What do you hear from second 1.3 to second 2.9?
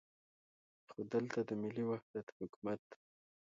د ملي وحدت حکومت.